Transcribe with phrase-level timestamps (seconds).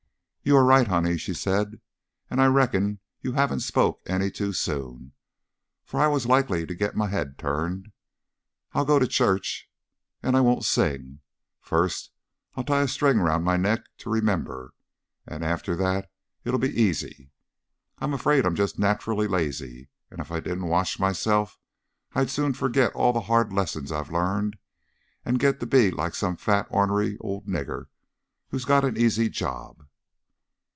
[0.43, 1.79] "You are right, honey," she said.
[2.27, 5.13] "And I reckon you haven't spoken any too soon,
[5.85, 7.91] for I was likely to get my head turned.
[8.73, 9.69] I'll go to church
[10.23, 11.19] and I won't sing.
[11.59, 12.09] First
[12.55, 14.73] I'll tie a string round my neck to remember,
[15.27, 16.09] and after that
[16.43, 17.29] it'll be easy.
[17.99, 21.59] I'm afraid I'm just naturally lazy, and if I didn't watch myself
[22.15, 24.57] I'd soon forget all the hard lessons I've learned
[25.23, 27.85] and get to be like some fat ornary old nigger
[28.49, 29.83] who's got an easy job."